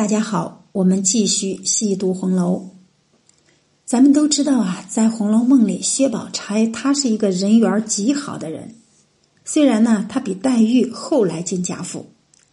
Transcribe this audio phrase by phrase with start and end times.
[0.00, 2.70] 大家好，我们继续细读红楼。
[3.84, 8.76] 咱们都知道啊，在《红楼梦》里，薛宝钗她是一个人缘极好的人。
[9.44, 12.06] 虽然呢，她比黛玉后来进贾府，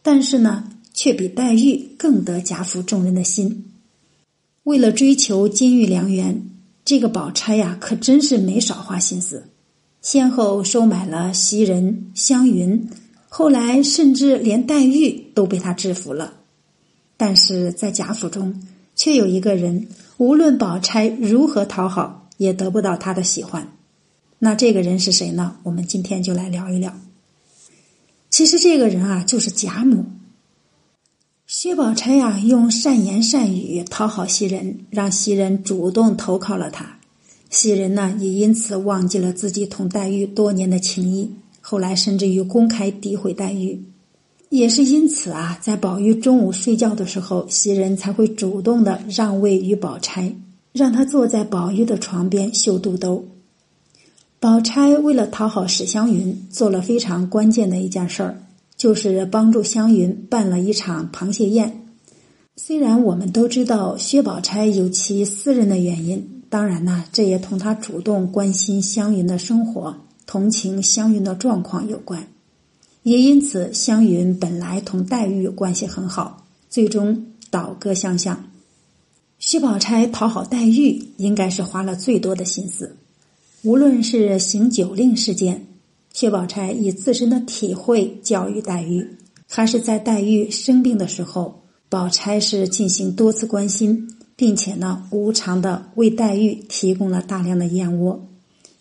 [0.00, 3.66] 但是呢，却比黛玉更得贾府众人的心。
[4.62, 6.48] 为了追求金玉良缘，
[6.82, 9.50] 这个宝钗呀，可真是没少花心思，
[10.00, 12.88] 先后收买了袭人、湘云，
[13.28, 16.32] 后来甚至连黛玉都被她制服了。
[17.26, 18.60] 但是在贾府中，
[18.94, 23.66] 却有一个人，无论宝钗如何讨好，也得不到他的喜欢。
[24.38, 25.56] 那这个人是谁呢？
[25.62, 26.94] 我们今天就来聊一聊。
[28.28, 30.04] 其实这个人啊，就是贾母。
[31.46, 36.98] 薛宝钗呀，用善言善语讨好袭人，让袭人主动投靠了他。
[37.48, 41.30] 袭人呢，也因此忘记了自己同黛玉多年的情谊，
[41.62, 43.82] 后来甚至于公开诋毁黛玉。
[44.50, 50.32] 也是因此啊，在宝玉中午睡觉的时候，袭人才会主动的让位于宝钗，
[50.72, 53.26] 让她坐在宝玉的床边绣肚兜。
[54.38, 58.36] 宝钗为了讨好史湘云，做了非常关键的一件事儿，
[58.76, 61.80] 就是帮助湘云办了一场螃蟹宴。
[62.54, 72.28] 虽然我们都知道薛宝钗有其私人的原因，当然呢，这也同她主动关心湘云的生活、同情湘云的状况有关。
[73.04, 78.50] 也因此，湘云本来同黛玉关系很好，最终倒戈相向。
[79.38, 82.96] 薛宝钗讨好黛玉，应该是花了最多的心思。
[83.62, 85.66] 无论是行酒令事件，
[86.14, 89.06] 薛宝钗以自身的体会教育黛玉，
[89.46, 98.26] 还是在黛玉生病的时候，宝钗是进行多次关心，并且呢无偿的为黛玉提供了大量的燕窝。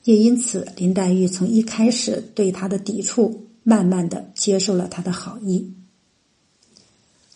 [0.05, 3.47] 也因此，林黛玉从一开始对她的抵触。
[3.63, 5.73] 慢慢的接受了他的好意。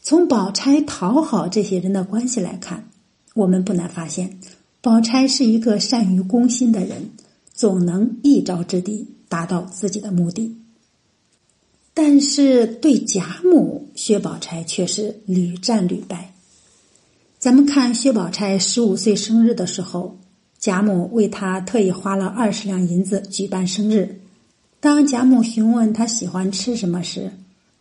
[0.02, 2.90] 从宝钗讨好这些人的关系来看，
[3.34, 4.40] 我们不难发现，
[4.82, 7.10] 宝钗是一个善于攻心的人，
[7.54, 10.56] 总能一招制敌，达到自己的目的。
[11.94, 16.34] 但是对贾母，薛宝钗却是屡战屡败。
[17.40, 20.20] 咱们看薛宝钗十五岁生日的时候，
[20.58, 24.22] 贾母为她特意花了二十两银子举办生日。
[24.80, 27.32] 当贾母询问他喜欢吃什么时，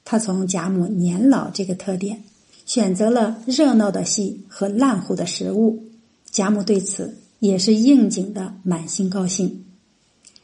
[0.04, 2.24] 他从贾母年老这个特点，
[2.64, 5.84] 选择了热闹的戏和烂糊的食物。
[6.30, 9.64] 贾母对此也是应景的，满心高兴。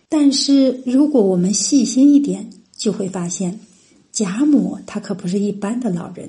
[0.08, 3.60] 但是如果我们细心一点，就会发现，
[4.12, 6.28] 贾母她可不是一般的老人。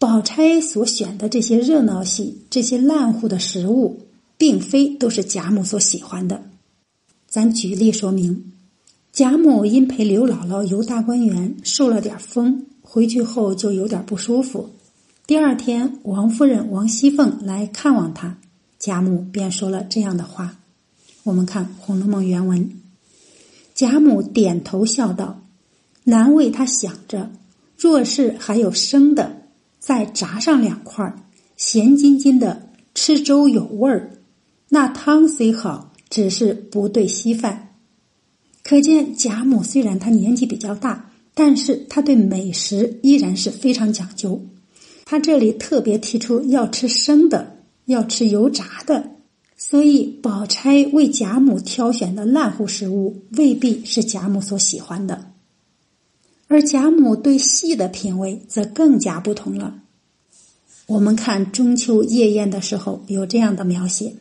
[0.00, 4.00] 宝钗所选的这些热闹戏、这些烂糊的食物，
[4.36, 6.42] 并非都是贾母所喜欢的。
[7.28, 8.50] 咱举例说明。
[9.14, 14.70] 贾母因陪刘姥姥游大观园受了点风，回去后就有点不舒服。
[15.24, 18.38] 第二天，王夫人王熙凤来看望她，
[18.76, 20.56] 贾母便说了这样的话。
[21.22, 22.72] 我们看《红楼梦》原文，
[23.72, 25.44] 贾母点头笑道
[26.02, 27.30] ：“难为他想着，
[27.78, 29.42] 若是还有生的，
[29.78, 31.14] 再炸上两块，
[31.56, 34.10] 咸津津的，吃粥有味儿。
[34.70, 37.60] 那汤虽好，只是不对稀饭。”
[38.64, 44.40] 可见贾母虽然她年纪比较大，但是她对美食依然是非常讲究。
[45.04, 49.10] 她这里特别提出要吃生的，要吃油炸的，
[49.54, 55.32] 所以宝钗为贾母挑选的烂糊食物未必是贾母所喜欢的。
[56.48, 59.82] 而贾母对戏的品味则更加不同了。
[60.86, 64.14] 我们看中秋夜宴的时候有这样的描写：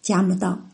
[0.00, 0.64] 贾母道。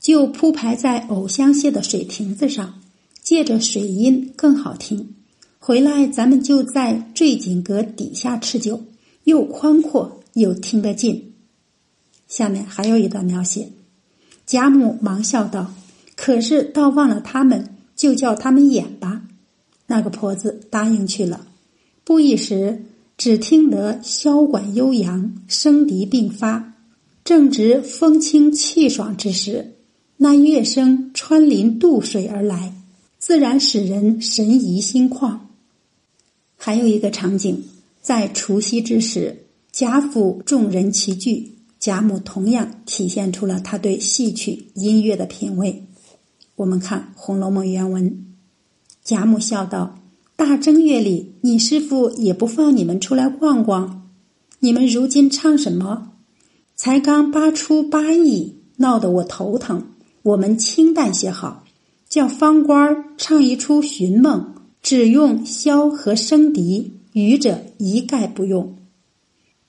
[0.00, 2.80] 就铺排在藕香榭的水亭子上，
[3.22, 5.14] 借着水音更好听。
[5.58, 8.84] 回来咱们就在坠锦阁底下吃酒，
[9.24, 11.34] 又宽阔又听得进。
[12.26, 13.70] 下面还有一段描写，
[14.46, 15.74] 贾母忙笑道
[16.16, 19.22] ：“可是倒忘了他们，就叫他们演吧。”
[19.86, 21.46] 那个婆子答应去了。
[22.04, 22.84] 不一时，
[23.16, 26.74] 只听得箫管悠扬，声笛并发，
[27.24, 29.74] 正值风清气爽之时。
[30.20, 32.74] 那乐声穿林渡水而来，
[33.20, 35.38] 自然使人神怡心旷。
[36.56, 37.62] 还有一个场景，
[38.02, 45.84] 在除夕之时，贾府众人齐聚，贾母同样体现出了他对戏曲音乐的品味。
[46.56, 48.26] 我们看《红楼梦》原文，
[49.04, 50.00] 贾母笑道
[50.34, 54.08] ：“大正月里，你师傅也不放你们出来逛逛，
[54.58, 56.10] 你们如今唱什么？
[56.74, 59.80] 才刚八出八义，闹得我头疼。”
[60.28, 61.64] 我们清淡些好，
[62.06, 64.52] 叫方官唱一出《寻梦》，
[64.82, 68.76] 只用箫和笙笛，余者一概不用。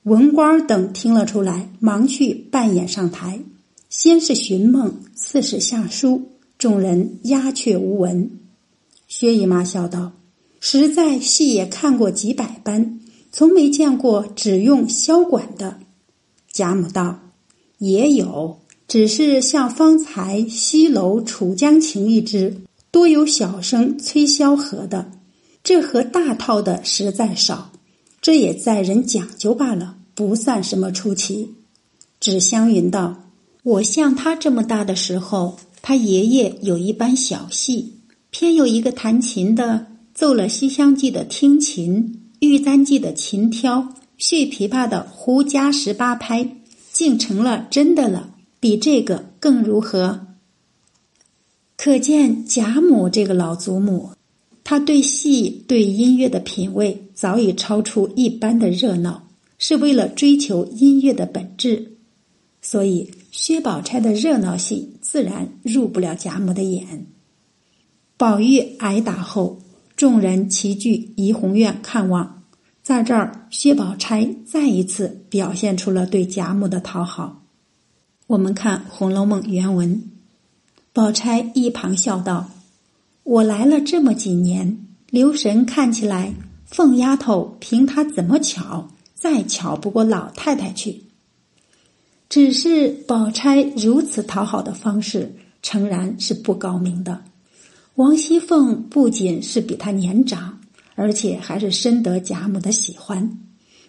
[0.03, 3.39] 文官等听了出来，忙去扮演上台。
[3.88, 8.29] 先是寻梦，次是下书，众人鸦雀无闻。
[9.07, 10.11] 薛姨妈笑道
[10.59, 13.00] ：“实在戏也看过几百般，
[13.31, 15.79] 从没见过只用箫管的。”
[16.51, 17.21] 贾母道
[17.79, 18.59] ：“也有，
[18.89, 22.57] 只是像方才西楼楚江情一支，
[22.89, 25.12] 多有小生吹箫和的，
[25.63, 27.71] 这和大套的实在少。
[28.19, 31.53] 这也在人讲究罢了，不算什么出奇。”
[32.19, 33.24] 纸湘云道。
[33.62, 37.94] 我像他这么大的时候，他爷爷有一班小戏，
[38.31, 39.85] 偏有一个弹琴的
[40.15, 46.57] 奏了《西厢记》的听琴，《玉簪记》的琴挑，续琵琶的胡笳十八拍，
[46.92, 48.29] 竟成了真的了。
[48.59, 50.27] 比这个更如何？
[51.77, 54.11] 可见贾母这个老祖母，
[54.63, 59.27] 她对戏、对音乐的品味早已超出一般的热闹，
[59.57, 61.94] 是为了追求音乐的本质。
[62.61, 67.06] 所以，薛宝钗的热闹戏自然入不了贾母的眼。
[68.17, 69.59] 宝玉挨打后，
[69.95, 72.44] 众人齐聚怡红院看望，
[72.83, 77.38] 在这儿，薛宝钗再一次表现出了对贾母的讨好。
[78.30, 80.04] 我们看《红楼梦》原文，
[80.94, 82.52] 宝钗一旁笑道
[83.26, 91.06] ：“我来了这么几年，留神看起来，凤丫头凭她怎么巧，再巧不过老太太去。”
[92.30, 95.34] 只是宝钗如此讨好的方式，
[95.64, 97.24] 诚然是不高明的。
[97.96, 100.60] 王熙凤不仅是比她年长，
[100.94, 103.40] 而且还是深得贾母的喜欢。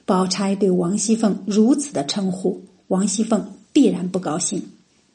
[0.06, 4.62] 宝钗对王熙凤如此的称呼，王熙凤必然不高兴。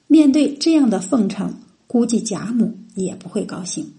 [0.08, 1.54] 面对这样的奉承，
[1.88, 3.92] 估计贾母也不会高兴。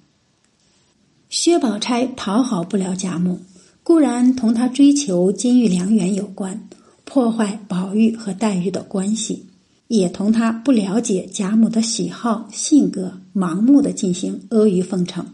[1.28, 3.40] 薛宝钗讨好不了贾母，
[3.82, 6.68] 固然同她追求金玉良缘有关。
[7.04, 9.46] 破坏宝玉和黛玉的关系，
[9.86, 15.24] 也同他不了解贾母的喜好、性格，盲目的进行阿谀奉承。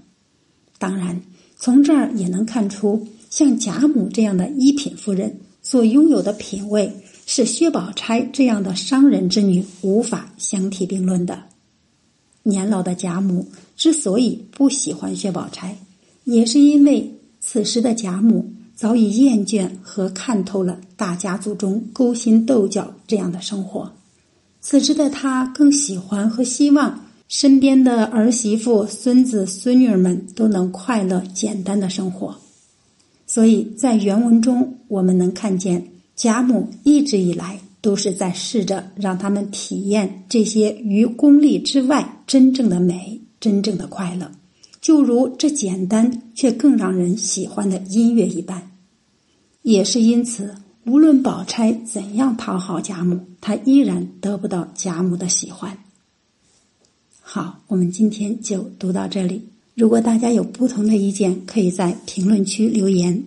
[0.79, 1.23] 当然，
[1.57, 6.95] 从这儿也能看出，像贾母这样的一品夫人所拥有的品味，
[7.27, 11.45] 是薛宝钗这样的商人之女无法相提并论的。
[12.43, 15.77] 年老的贾母之所以不喜欢薛宝钗，
[16.25, 18.53] 也是因为此时的贾母。
[18.75, 23.93] 早已厌倦和看透了大家族中勾心斗角这样的生活，
[24.61, 32.37] 此时的他更喜欢和希望身边的儿媳妇、孙子、孙女儿们都能快乐简单的生活。
[33.25, 44.31] 所以在原文中，我们能看见贾母一直以来都是在试着让他们体验这些于功利之外真正的美、真正的快乐，
[44.81, 48.71] 就如这简单却更让人喜欢的音乐一般。
[49.63, 50.55] 也是因此，
[50.85, 55.77] 无论宝钗怎样讨好贾母，她依然得不到贾母的喜欢。
[57.21, 59.49] 好，我们今天就读到这里。
[59.75, 63.25] 如果大家有不同的意见，可以在评论区留言。